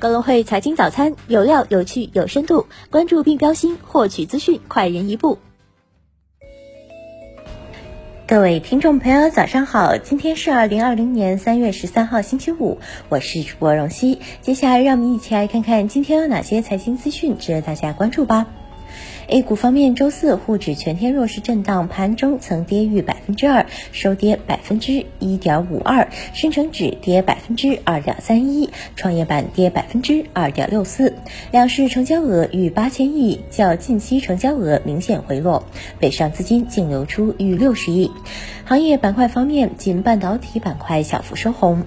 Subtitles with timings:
[0.00, 5.36] 高隆汇财经早餐有料、有趣、有深度，关注并标新，获取资讯快人一步。
[8.26, 9.98] 各位听众朋友，早上好！
[9.98, 12.78] 今天是二零二零年三月十三号，星期五，
[13.10, 14.20] 我是主播荣熙。
[14.40, 18.46] 接下来，让我们一起来看看今天有哪些财经资讯值得大家关注吧。
[19.26, 31.14] A 股方面，周四沪指全天弱势震荡，盘中曾跌逾百之二，收跌百分之一点五二；深成指跌百分之二点三一，创业板跌百分之二点六四。
[31.50, 35.64] 两市成交额逾八千亿，较近期成交额明显回落，
[35.98, 38.10] 北上资金净流出逾六十亿。
[38.64, 41.84] 行业板块方面，仅半导体板块小幅收红。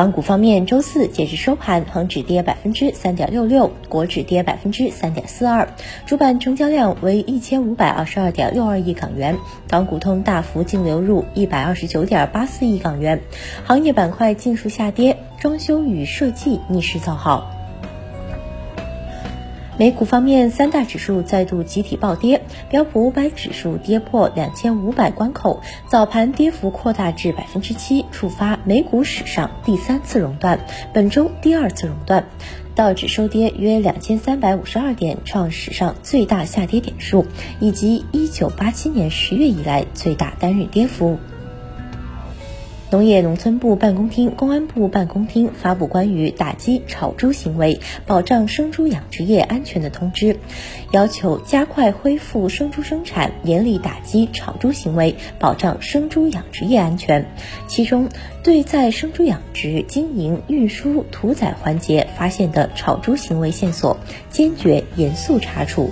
[0.00, 5.68] 港股方面，周四截至收盘，恒指跌百分之三点六六，国指跌百分之三点四二，
[6.06, 9.36] 主板成交量为一千五百二十二点六二亿港元，
[9.68, 13.20] 港股通大幅净流入一百二十九点八四亿港元，
[13.66, 17.59] 行业板块尽数下跌，装修与设计逆势造好。
[19.80, 30.60] 美股方面，三大指数再度集体暴跌，标普五百指数跌破两千五百关口，早盘跌幅扩大至百分之七，触发美股史上第三次熔断，
[30.92, 32.26] 本周第二次熔断。
[32.74, 37.24] 道指收跌约两千三百五十二点，创史上最大下跌点数，
[37.58, 41.18] 以及一九八七年十月以来最大单日跌幅。
[42.90, 50.38] 农业农村部办公厅、公安部办公厅发布关于打击炒猪行为、保障生猪养殖业安全的通知，
[50.90, 57.24] 要求加快恢复生猪生产，严厉打击炒猪行为，保障生猪养殖业安全。
[57.68, 58.08] 其中，
[58.42, 63.98] 对在生猪养殖、经营、运输、屠宰环节发现的炒猪行为线索，
[64.30, 65.90] 坚决严肃查处。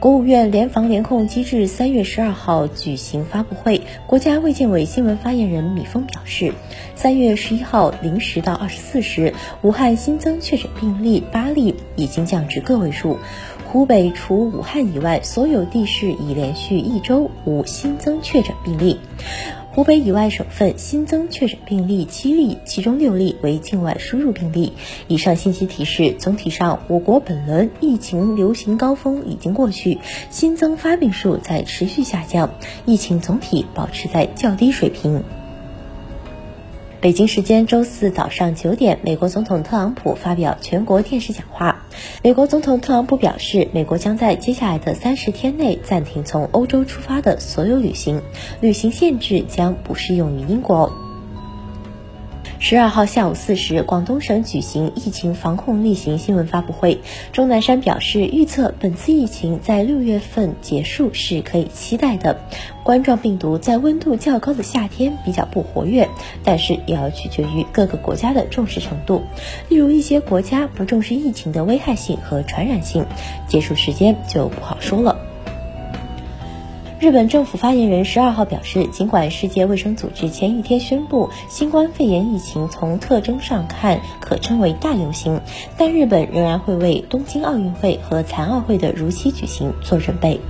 [0.00, 6.54] 国务院联防联控机制三月十二号举行发布会，国家卫健委新闻发言人米峰表示，
[6.94, 13.18] 三月十一号零时到二十四时，武汉新增确诊病例八例，已经降至个位数。
[13.66, 19.00] 湖北除武汉以外，所有地市已连续一周无新增确诊病例。
[19.78, 24.72] 湖北以外省份新增确诊病例七例，其中六例为境外输入病例。
[25.06, 30.00] 以上信息提示，总体上，我国本轮疫情流行高峰已经过去，
[30.30, 32.50] 新增发病数在持续下降，
[32.86, 35.22] 疫情总体保持在较低水平。
[37.00, 41.77] 北京时间周四早上九点，美国总统特朗普发表全国电视讲话。
[42.20, 48.22] 美国总统特朗普表示，美国将在接下来的三十天内暂停从欧洲出发的所有旅行，
[48.60, 50.92] 旅行限制将不适用于英国。
[52.60, 57.00] 十二号下午四时，广东省举行疫情防控例行新闻发布会。
[57.32, 62.40] 钟南山表示，预测本次疫情在六月份结束是可以期待的。
[62.82, 66.08] 冠状病毒在温度较高的夏天比较不活跃，
[66.42, 69.22] 但是也要取决于各个国家的重视程度。
[69.68, 73.06] 例如，一些国家不重视疫情的危害性和传染性，
[73.46, 75.27] 结束时间就不好说了。
[77.00, 85.40] 日本政府发言人十二号表示，尽管世界卫生组织前一天宣布新冠肺炎疫情从特征上看可称为大流行，
[85.76, 90.40] 但日本仍然会为东京奥运会和残奥会的如期举行做准备。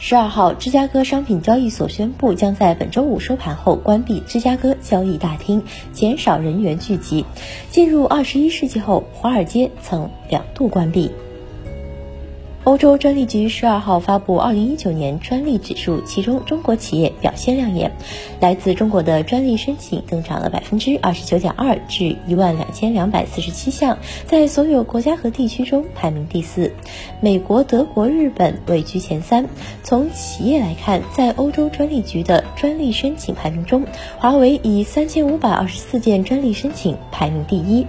[0.00, 5.62] 十二号，芝加哥商品交易所宣布将在本周五收盘后关闭芝加哥交易大厅，
[5.92, 7.24] 减少人员聚集。
[7.70, 11.12] 进入二十一世纪后，华尔街曾两度关闭。
[12.64, 17.90] 欧洲专利局十二号发布二零一九年专利指数，其中中国企业表现亮眼，
[18.38, 26.70] 来自中国的专利申请增长了百分之二十九点二，至一万两千两百四十七项，在所有国家和地区中排名第四。
[27.22, 29.48] 美国、德国、日本位居前三。
[29.82, 33.84] 从企业来看，在欧洲专利局的专利申请排名中，
[34.18, 37.86] 华为以三千五百二十四件专利申请排名第一。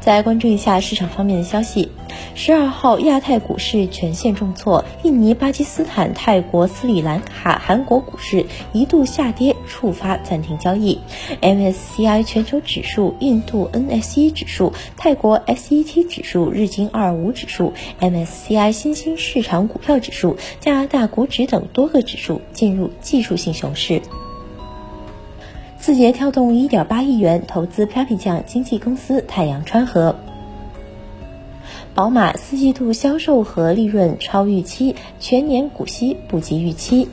[0.00, 1.90] 再关注一下市场方面的消息。
[2.34, 10.98] 十二号，亚太股市全线重挫，印尼、巴基斯坦、泰国、斯里兰卡、韩国股市一度下跌，触发暂停交易。
[11.40, 24.02] MSCI 全球指数、印度 NSE 指数、泰国 SET 指数、日经二五指数、MSCI 新兴市场股票指数、加拿大股指等多个指数进入技术性熊市。
[25.78, 30.16] 字节跳动一点八亿元投资 Papi 酱经纪公司太阳川河。
[31.96, 37.08] 宝马四季度销售和利润超预期，全年股息不及预期。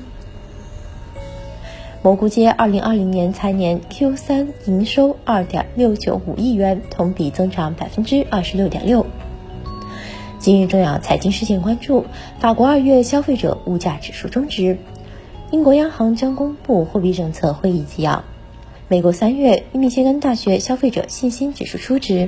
[2.02, 9.06] 蘑菇街二零二零年财年 Q 三营收二点六九五亿元，同比增长百分之二十六点六。
[10.38, 12.04] 今日重要财经事件关注：
[12.42, 14.76] 法国二月消费者物价指数终值；
[15.50, 18.26] 英国央行将公布货币政策会议纪要；
[18.90, 22.28] 美国三月密歇根大学消费者信心指数初值。